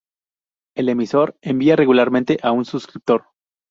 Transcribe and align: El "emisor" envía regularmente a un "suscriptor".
El 0.75 0.89
"emisor" 0.89 1.37
envía 1.43 1.75
regularmente 1.75 2.39
a 2.41 2.51
un 2.51 2.65
"suscriptor". 2.65 3.25